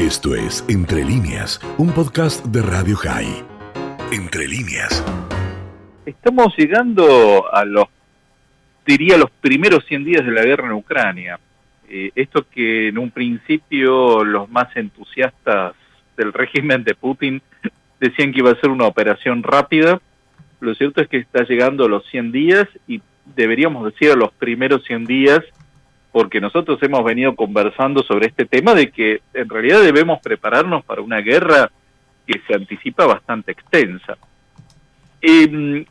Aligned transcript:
Esto 0.00 0.34
es 0.34 0.64
Entre 0.70 1.04
líneas, 1.04 1.60
un 1.76 1.92
podcast 1.92 2.42
de 2.46 2.62
Radio 2.62 2.96
High. 2.96 3.44
Entre 4.10 4.48
líneas. 4.48 5.04
Estamos 6.06 6.56
llegando 6.56 7.52
a 7.52 7.66
los, 7.66 7.84
diría, 8.86 9.18
los 9.18 9.30
primeros 9.30 9.84
100 9.84 10.04
días 10.04 10.24
de 10.24 10.32
la 10.32 10.42
guerra 10.42 10.68
en 10.68 10.72
Ucrania. 10.72 11.38
Eh, 11.86 12.12
esto 12.14 12.46
que 12.50 12.88
en 12.88 12.96
un 12.96 13.10
principio 13.10 14.24
los 14.24 14.48
más 14.48 14.74
entusiastas 14.74 15.74
del 16.16 16.32
régimen 16.32 16.82
de 16.82 16.94
Putin 16.94 17.42
decían 18.00 18.32
que 18.32 18.38
iba 18.38 18.52
a 18.52 18.60
ser 18.60 18.70
una 18.70 18.86
operación 18.86 19.42
rápida, 19.42 20.00
lo 20.60 20.74
cierto 20.76 21.02
es 21.02 21.08
que 21.08 21.18
está 21.18 21.42
llegando 21.42 21.84
a 21.84 21.90
los 21.90 22.06
100 22.06 22.32
días 22.32 22.66
y 22.88 23.02
deberíamos 23.36 23.84
decir 23.84 24.12
a 24.12 24.16
los 24.16 24.32
primeros 24.32 24.82
100 24.84 25.04
días 25.04 25.42
porque 26.12 26.40
nosotros 26.40 26.82
hemos 26.82 27.04
venido 27.04 27.34
conversando 27.34 28.02
sobre 28.02 28.26
este 28.28 28.44
tema 28.46 28.74
de 28.74 28.90
que 28.90 29.20
en 29.34 29.48
realidad 29.48 29.80
debemos 29.80 30.20
prepararnos 30.20 30.84
para 30.84 31.02
una 31.02 31.20
guerra 31.20 31.70
que 32.26 32.40
se 32.46 32.54
anticipa 32.54 33.06
bastante 33.06 33.52
extensa. 33.52 34.16
Eh, 35.22 35.84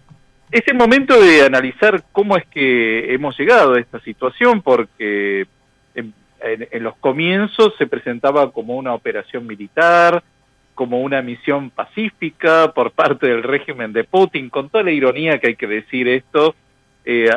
es 0.51 0.67
el 0.67 0.75
momento 0.75 1.19
de 1.19 1.43
analizar 1.43 2.03
cómo 2.11 2.35
es 2.35 2.45
que 2.47 3.13
hemos 3.13 3.37
llegado 3.37 3.73
a 3.73 3.79
esta 3.79 3.99
situación, 3.99 4.61
porque 4.61 5.45
en, 5.93 6.13
en, 6.41 6.83
los 6.83 6.95
comienzos 6.97 7.73
se 7.77 7.85
presentaba 7.85 8.51
como 8.51 8.75
una 8.75 8.93
operación 8.93 9.45
militar, 9.45 10.23
como 10.73 11.01
una 11.01 11.21
misión 11.21 11.69
pacífica 11.69 12.71
por 12.73 12.91
parte 12.91 13.27
del 13.27 13.43
régimen 13.43 13.93
de 13.93 14.05
Putin, 14.05 14.49
con 14.49 14.69
toda 14.69 14.83
la 14.83 14.91
ironía 14.91 15.37
que 15.37 15.47
hay 15.47 15.55
que 15.55 15.67
decir 15.67 16.07
esto, 16.07 16.55
eh, 17.05 17.29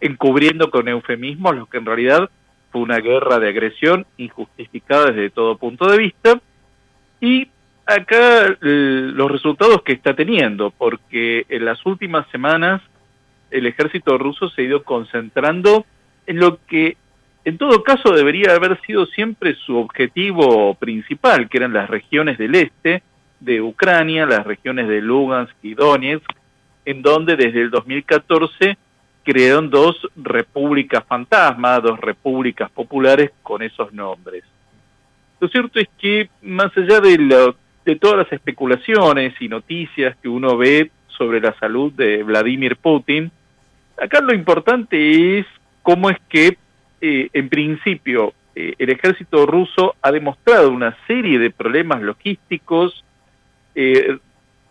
encubriendo 0.00 0.70
con 0.70 0.88
eufemismos 0.88 1.56
lo 1.56 1.66
que 1.66 1.78
en 1.78 1.86
realidad 1.86 2.30
fue 2.70 2.82
una 2.82 2.98
guerra 2.98 3.38
de 3.38 3.48
agresión 3.48 4.06
injustificada 4.16 5.06
desde 5.06 5.30
todo 5.30 5.58
punto 5.58 5.90
de 5.90 5.98
vista. 5.98 6.40
Y 7.20 7.48
acá 7.84 8.56
los 8.60 9.30
resultados 9.30 9.82
que 9.82 9.92
está 9.92 10.14
teniendo, 10.14 10.70
porque 10.70 11.44
en 11.48 11.64
las 11.64 11.84
últimas 11.84 12.28
semanas 12.30 12.80
el 13.50 13.66
ejército 13.66 14.16
ruso 14.16 14.48
se 14.48 14.62
ha 14.62 14.64
ido 14.64 14.82
concentrando 14.84 15.84
en 16.26 16.38
lo 16.38 16.58
que 16.66 16.96
en 17.44 17.58
todo 17.58 17.82
caso 17.82 18.12
debería 18.12 18.54
haber 18.54 18.80
sido 18.82 19.06
siempre 19.06 19.54
su 19.54 19.76
objetivo 19.76 20.74
principal, 20.74 21.48
que 21.48 21.58
eran 21.58 21.72
las 21.72 21.88
regiones 21.88 22.38
del 22.38 22.54
este 22.54 23.02
de 23.40 23.62
Ucrania, 23.62 24.26
las 24.26 24.46
regiones 24.46 24.86
de 24.88 25.00
Lugansk 25.00 25.56
y 25.62 25.74
Donetsk, 25.74 26.30
en 26.84 27.02
donde 27.02 27.36
desde 27.36 27.62
el 27.62 27.70
2014 27.70 28.76
crearon 29.30 29.70
dos 29.70 29.96
repúblicas 30.16 31.04
fantasma, 31.04 31.78
dos 31.78 32.00
repúblicas 32.00 32.68
populares 32.68 33.30
con 33.44 33.62
esos 33.62 33.92
nombres. 33.92 34.42
Lo 35.38 35.46
cierto 35.46 35.78
es 35.78 35.88
que, 35.98 36.28
más 36.42 36.76
allá 36.76 36.98
de, 37.00 37.54
de 37.84 37.96
todas 37.96 38.18
las 38.18 38.32
especulaciones 38.32 39.34
y 39.40 39.46
noticias 39.46 40.16
que 40.20 40.28
uno 40.28 40.56
ve 40.56 40.90
sobre 41.06 41.40
la 41.40 41.56
salud 41.60 41.92
de 41.92 42.24
Vladimir 42.24 42.74
Putin, 42.74 43.30
acá 44.02 44.20
lo 44.20 44.34
importante 44.34 45.38
es 45.38 45.46
cómo 45.82 46.10
es 46.10 46.18
que, 46.28 46.58
eh, 47.00 47.28
en 47.32 47.48
principio, 47.48 48.34
eh, 48.56 48.74
el 48.78 48.90
ejército 48.90 49.46
ruso 49.46 49.94
ha 50.02 50.10
demostrado 50.10 50.72
una 50.72 50.96
serie 51.06 51.38
de 51.38 51.50
problemas 51.50 52.02
logísticos. 52.02 53.04
Eh, 53.76 54.18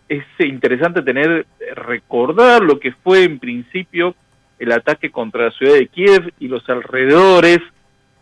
es 0.06 0.24
interesante 0.40 1.00
tener, 1.00 1.46
recordar 1.74 2.62
lo 2.62 2.78
que 2.78 2.92
fue 2.92 3.24
en 3.24 3.38
principio 3.38 4.14
el 4.60 4.72
ataque 4.72 5.10
contra 5.10 5.46
la 5.46 5.50
ciudad 5.52 5.74
de 5.74 5.88
Kiev 5.88 6.32
y 6.38 6.46
los 6.46 6.68
alrededores, 6.68 7.60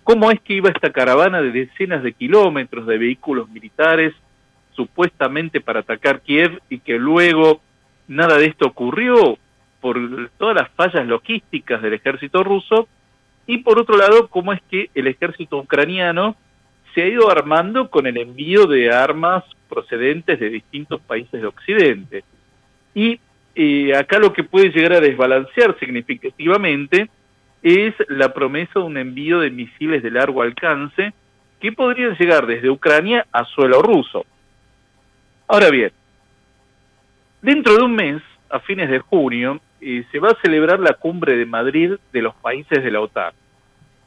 cómo 0.05 0.31
es 0.31 0.41
que 0.41 0.55
iba 0.55 0.71
esta 0.71 0.93
caravana 0.93 1.43
de 1.43 1.51
decenas 1.51 2.03
de 2.03 2.13
kilómetros 2.13 2.87
de 2.87 2.97
vehículos 2.97 3.49
militares 3.51 4.15
supuestamente 4.73 5.61
para 5.61 5.81
atacar 5.81 6.21
Kiev 6.21 6.63
y 6.71 6.79
que 6.79 6.97
luego 6.97 7.61
nada 8.07 8.39
de 8.39 8.47
esto 8.47 8.69
ocurrió 8.69 9.37
por 9.81 9.99
todas 10.39 10.55
las 10.55 10.71
fallas 10.71 11.05
logísticas 11.07 11.83
del 11.83 11.95
ejército 11.95 12.45
ruso 12.45 12.89
y 13.47 13.59
por 13.59 13.81
otro 13.81 13.97
lado 13.97 14.29
cómo 14.29 14.53
es 14.53 14.63
que 14.71 14.91
el 14.95 15.09
ejército 15.09 15.59
ucraniano 15.59 16.37
se 16.95 17.03
ha 17.03 17.07
ido 17.09 17.31
armando 17.31 17.91
con 17.91 18.07
el 18.07 18.17
envío 18.17 18.67
de 18.67 18.93
armas 18.93 19.43
procedentes 19.69 20.39
de 20.39 20.51
distintos 20.51 21.01
países 21.01 21.41
de 21.41 21.47
Occidente. 21.47 22.25
Y 22.95 23.21
eh, 23.61 23.93
acá 23.97 24.21
lo 24.21 24.33
que 24.33 24.45
puede 24.45 24.71
llegar 24.71 24.93
a 24.93 25.01
desbalancear 25.01 25.77
significativamente 25.81 27.11
es 27.61 27.93
la 28.07 28.33
promesa 28.33 28.79
de 28.79 28.85
un 28.85 28.97
envío 28.97 29.41
de 29.41 29.51
misiles 29.51 30.01
de 30.01 30.13
largo 30.13 30.43
alcance 30.43 31.13
que 31.61 31.73
podrían 31.73 32.17
llegar 32.17 32.47
desde 32.47 32.71
Ucrania 32.71 33.27
a 33.33 33.45
suelo 33.45 33.83
ruso. 33.83 34.25
Ahora 35.49 35.71
bien, 35.71 35.91
dentro 37.43 37.77
de 37.77 37.83
un 37.83 37.97
mes, 37.97 38.23
a 38.49 38.61
fines 38.61 38.89
de 38.91 39.01
junio, 39.01 39.61
eh, 39.81 40.05
se 40.13 40.21
va 40.21 40.29
a 40.29 40.41
celebrar 40.41 40.79
la 40.79 40.93
cumbre 40.93 41.37
de 41.37 41.45
Madrid 41.45 41.95
de 42.13 42.23
los 42.23 42.37
países 42.37 42.85
de 42.85 42.93
la 42.93 43.01
OTAN. 43.01 43.33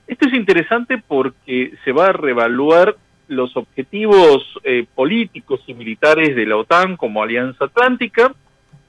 Esto 0.08 0.30
es 0.30 0.34
interesante 0.34 0.98
porque 0.98 1.74
se 1.84 1.92
va 1.92 2.08
a 2.08 2.14
reevaluar 2.14 2.96
los 3.28 3.58
objetivos 3.58 4.46
eh, 4.64 4.86
políticos 4.96 5.60
y 5.68 5.74
militares 5.74 6.38
de 6.38 6.46
la 6.46 6.56
OTAN 6.56 6.96
como 6.96 7.22
Alianza 7.22 7.66
Atlántica, 7.66 8.34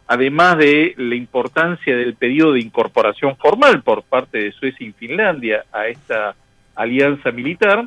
además 0.06 0.58
de 0.58 0.94
la 0.96 1.14
importancia 1.14 1.96
del 1.96 2.14
pedido 2.14 2.52
de 2.52 2.60
incorporación 2.60 3.36
formal 3.36 3.82
por 3.82 4.02
parte 4.02 4.38
de 4.38 4.52
Suecia 4.52 4.86
y 4.86 4.92
Finlandia 4.92 5.64
a 5.72 5.86
esta 5.86 6.34
alianza 6.74 7.30
militar, 7.30 7.86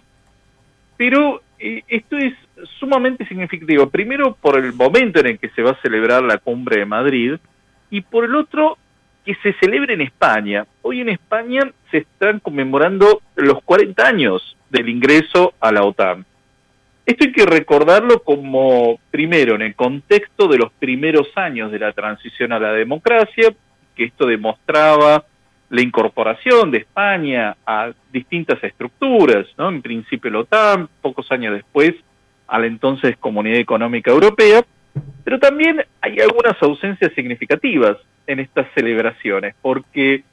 pero 0.97 1.41
eh, 1.59 1.83
esto 1.87 2.17
es 2.17 2.33
sumamente 2.79 3.27
significativo, 3.27 3.89
primero 3.89 4.35
por 4.35 4.57
el 4.57 4.73
momento 4.73 5.19
en 5.19 5.27
el 5.27 5.39
que 5.39 5.49
se 5.49 5.61
va 5.61 5.71
a 5.71 5.81
celebrar 5.81 6.23
la 6.23 6.37
cumbre 6.37 6.79
de 6.79 6.85
Madrid 6.85 7.35
y 7.89 8.01
por 8.01 8.25
el 8.25 8.35
otro 8.35 8.77
que 9.25 9.35
se 9.35 9.53
celebre 9.53 9.95
en 9.95 10.01
España. 10.01 10.65
Hoy 10.81 11.01
en 11.01 11.09
España 11.09 11.71
se 11.91 11.97
están 11.97 12.39
conmemorando 12.39 13.21
los 13.35 13.61
40 13.63 14.07
años 14.07 14.55
del 14.69 14.89
ingreso 14.89 15.53
a 15.59 15.71
la 15.71 15.83
OTAN. 15.83 16.25
Esto 17.05 17.25
hay 17.25 17.31
que 17.31 17.45
recordarlo 17.45 18.23
como, 18.23 18.99
primero, 19.11 19.55
en 19.55 19.61
el 19.61 19.75
contexto 19.75 20.47
de 20.47 20.57
los 20.57 20.71
primeros 20.73 21.27
años 21.35 21.71
de 21.71 21.79
la 21.79 21.93
transición 21.93 22.51
a 22.51 22.59
la 22.59 22.71
democracia, 22.71 23.53
que 23.95 24.05
esto 24.05 24.25
demostraba 24.25 25.23
la 25.69 25.81
incorporación 25.81 26.71
de 26.71 26.79
España 26.79 27.57
a 27.65 27.91
distintas 28.11 28.63
estructuras, 28.63 29.45
¿no? 29.57 29.69
En 29.69 29.81
principio 29.81 30.31
la 30.31 30.39
OTAN, 30.39 30.89
pocos 31.01 31.31
años 31.31 31.53
después 31.53 31.93
a 32.47 32.59
la 32.59 32.67
entonces 32.67 33.17
Comunidad 33.17 33.59
Económica 33.59 34.11
Europea, 34.11 34.63
pero 35.23 35.39
también 35.39 35.83
hay 36.01 36.19
algunas 36.19 36.61
ausencias 36.61 37.11
significativas 37.13 37.97
en 38.27 38.39
estas 38.39 38.67
celebraciones, 38.73 39.55
porque 39.61 40.23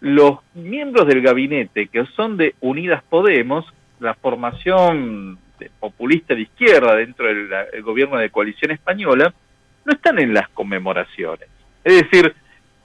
los 0.00 0.38
miembros 0.54 1.06
del 1.06 1.22
gabinete 1.22 1.88
que 1.88 2.04
son 2.16 2.36
de 2.36 2.54
Unidas 2.60 3.02
Podemos, 3.08 3.66
la 4.00 4.14
formación 4.14 5.38
populista 5.80 6.34
de 6.34 6.42
izquierda 6.42 6.96
dentro 6.96 7.26
del 7.26 7.82
gobierno 7.82 8.16
de 8.18 8.30
coalición 8.30 8.70
española, 8.70 9.32
no 9.84 9.92
están 9.92 10.18
en 10.18 10.34
las 10.34 10.48
conmemoraciones. 10.50 11.48
Es 11.84 12.02
decir, 12.02 12.34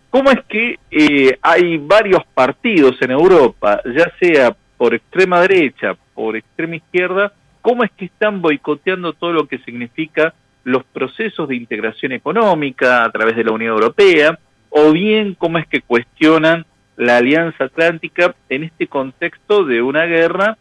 ¿cómo 0.09 0.31
es 0.31 0.39
que 0.47 0.79
eh, 0.91 1.37
hay 1.41 1.77
varios 1.77 2.23
partidos 2.33 3.01
en 3.01 3.11
Europa, 3.11 3.81
ya 3.85 4.11
sea 4.19 4.55
por 4.77 4.93
extrema 4.93 5.41
derecha, 5.41 5.95
por 6.13 6.35
extrema 6.35 6.75
izquierda, 6.75 7.33
cómo 7.61 7.83
es 7.83 7.91
que 7.91 8.05
están 8.05 8.41
boicoteando 8.41 9.13
todo 9.13 9.31
lo 9.31 9.47
que 9.47 9.57
significa 9.59 10.33
los 10.63 10.83
procesos 10.85 11.47
de 11.47 11.55
integración 11.55 12.11
económica 12.11 13.03
a 13.03 13.11
través 13.11 13.35
de 13.35 13.43
la 13.43 13.51
Unión 13.51 13.73
Europea, 13.73 14.37
o 14.69 14.91
bien 14.91 15.35
cómo 15.35 15.57
es 15.57 15.67
que 15.67 15.81
cuestionan 15.81 16.65
la 16.95 17.17
Alianza 17.17 17.65
Atlántica 17.65 18.35
en 18.49 18.63
este 18.63 18.87
contexto 18.87 19.63
de 19.63 19.81
una 19.81 20.05
guerra 20.05 20.57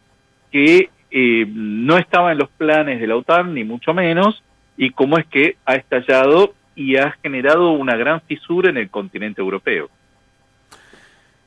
que 0.51 0.89
eh, 1.15 1.45
no 1.47 1.99
estaba 1.99 2.31
en 2.31 2.39
los 2.39 2.49
planes 2.49 2.99
de 2.99 3.05
la 3.05 3.15
OTAN, 3.15 3.53
ni 3.53 3.63
mucho 3.63 3.93
menos, 3.93 4.41
y 4.77 4.89
cómo 4.89 5.19
es 5.19 5.27
que 5.27 5.57
ha 5.63 5.75
estallado 5.75 6.55
y 6.75 6.97
ha 6.97 7.11
generado 7.21 7.71
una 7.73 7.95
gran 7.95 8.19
fisura 8.21 8.71
en 8.71 8.77
el 8.77 8.89
continente 8.89 9.39
europeo. 9.39 9.91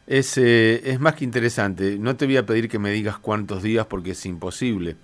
Es, 0.06 0.38
eh, 0.38 0.88
es 0.88 1.00
más 1.00 1.16
que 1.16 1.24
interesante. 1.24 1.98
No 1.98 2.14
te 2.14 2.26
voy 2.26 2.36
a 2.36 2.46
pedir 2.46 2.68
que 2.68 2.78
me 2.78 2.92
digas 2.92 3.18
cuántos 3.18 3.64
días 3.64 3.86
porque 3.86 4.12
es 4.12 4.24
imposible, 4.24 4.94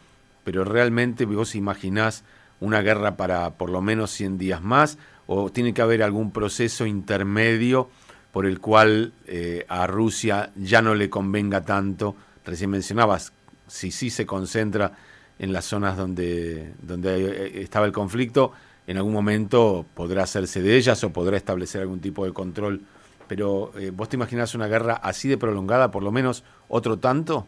pero 0.44 0.64
realmente 0.64 1.24
vos 1.24 1.56
imaginás 1.56 2.24
una 2.60 2.82
guerra 2.82 3.16
para 3.16 3.50
por 3.54 3.68
lo 3.68 3.82
menos 3.82 4.12
100 4.12 4.38
días 4.38 4.62
más 4.62 4.96
o 5.26 5.50
tiene 5.50 5.74
que 5.74 5.82
haber 5.82 6.04
algún 6.04 6.30
proceso 6.30 6.86
intermedio 6.86 7.90
por 8.30 8.46
el 8.46 8.60
cual 8.60 9.12
eh, 9.26 9.66
a 9.68 9.88
Rusia 9.88 10.52
ya 10.54 10.82
no 10.82 10.94
le 10.94 11.10
convenga 11.10 11.62
tanto. 11.62 12.14
Recién 12.44 12.70
mencionabas 12.70 13.32
si 13.72 13.90
sí 13.90 14.10
se 14.10 14.26
concentra 14.26 14.92
en 15.38 15.52
las 15.52 15.64
zonas 15.64 15.96
donde, 15.96 16.74
donde 16.82 17.24
eh, 17.24 17.62
estaba 17.62 17.86
el 17.86 17.92
conflicto, 17.92 18.52
en 18.86 18.98
algún 18.98 19.14
momento 19.14 19.86
podrá 19.94 20.24
hacerse 20.24 20.60
de 20.60 20.76
ellas 20.76 21.02
o 21.04 21.12
podrá 21.12 21.38
establecer 21.38 21.80
algún 21.80 22.00
tipo 22.00 22.26
de 22.26 22.32
control. 22.32 22.82
Pero 23.28 23.72
eh, 23.78 23.90
¿vos 23.90 24.10
te 24.10 24.16
imaginás 24.16 24.54
una 24.54 24.68
guerra 24.68 25.00
así 25.02 25.26
de 25.26 25.38
prolongada, 25.38 25.90
por 25.90 26.02
lo 26.02 26.12
menos 26.12 26.44
otro 26.68 26.98
tanto? 26.98 27.46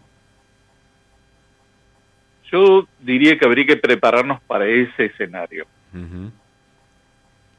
Yo 2.50 2.88
diría 3.00 3.38
que 3.38 3.44
habría 3.44 3.66
que 3.66 3.76
prepararnos 3.76 4.40
para 4.42 4.66
ese 4.66 5.06
escenario. 5.06 5.66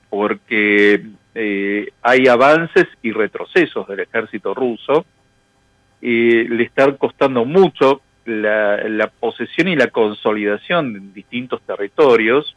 Porque 0.09 1.05
eh, 1.35 1.89
hay 2.01 2.27
avances 2.27 2.87
y 3.03 3.11
retrocesos 3.11 3.87
del 3.87 3.99
ejército 3.99 4.55
ruso. 4.55 5.05
y 6.01 6.47
le 6.47 6.63
está 6.63 6.91
costando 6.97 7.45
mucho 7.45 8.01
la, 8.25 9.11
posesión 9.19 9.67
y 9.67 9.75
la 9.75 9.87
consolidación 9.87 10.93
de 10.93 10.99
distintos 11.13 11.61
territorios. 11.61 12.55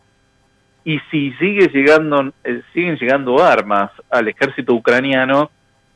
Y 0.85 0.99
si 1.11 1.32
sigue 1.32 1.69
llegando, 1.69 2.32
eh, 2.44 2.62
siguen 2.73 2.97
llegando 2.97 3.43
armas 3.43 3.91
al 4.11 4.29
ejército 4.29 4.75
ucraniano, 4.75 5.50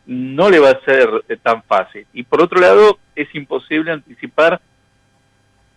no 0.06 0.50
le 0.50 0.58
va 0.58 0.70
a 0.70 0.80
ser 0.84 1.08
eh, 1.28 1.36
tan 1.42 1.62
fácil. 1.62 2.06
Y 2.12 2.24
por 2.24 2.42
otro 2.42 2.60
lado, 2.60 2.98
es 3.14 3.34
imposible 3.34 3.92
anticipar 3.92 4.60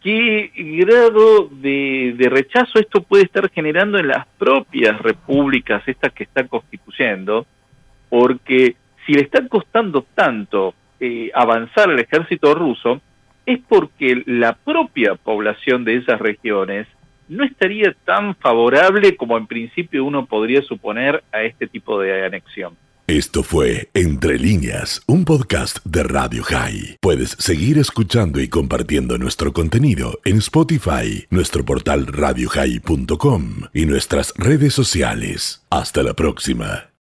qué 0.01 0.51
grado 0.55 1.49
de, 1.49 2.15
rechazo 2.29 2.79
esto 2.79 3.01
puede 3.01 3.23
estar 3.23 3.49
generando 3.49 3.97
en 3.97 4.09
las 4.09 4.27
propias 4.37 4.99
repúblicas, 5.01 5.81
estas 5.87 6.13
que 6.13 6.25
están 6.25 6.47
constituyendo, 6.47 7.45
porque 8.09 8.75
si 9.05 9.13
le 9.13 9.21
está 9.21 9.47
costando 9.47 10.05
tanto 10.13 10.75
eh, 10.99 11.31
avanzar 11.33 11.89
al 11.89 11.99
ejército 11.99 12.53
ruso, 12.53 13.01
es 13.45 13.59
porque 13.67 14.23
la 14.25 14.53
propia 14.53 15.15
población 15.15 15.83
de 15.83 15.97
esas 15.97 16.19
regiones 16.19 16.87
no 17.27 17.43
estaría 17.43 17.95
tan 18.05 18.35
favorable 18.35 19.15
como 19.15 19.37
en 19.37 19.47
principio 19.47 20.05
uno 20.05 20.25
podría 20.25 20.61
suponer 20.61 21.23
a 21.31 21.43
este 21.43 21.67
tipo 21.67 21.99
de 21.99 22.25
anexión. 22.25 22.75
Esto 23.07 23.43
fue 23.43 23.89
Entre 23.93 24.39
líneas, 24.39 25.03
un 25.05 25.25
podcast 25.25 25.77
de 25.85 26.01
Radio 26.01 26.43
High. 26.43 26.97
Puedes 26.99 27.31
seguir 27.37 27.77
escuchando 27.77 28.41
y 28.41 28.47
compartiendo 28.47 29.19
nuestro 29.19 29.53
contenido 29.53 30.19
en 30.25 30.37
Spotify, 30.37 31.27
nuestro 31.29 31.63
portal 31.63 32.07
radiohigh.com 32.07 33.43
y 33.75 33.85
nuestras 33.85 34.33
redes 34.37 34.73
sociales. 34.73 35.63
Hasta 35.69 36.01
la 36.01 36.15
próxima. 36.15 36.89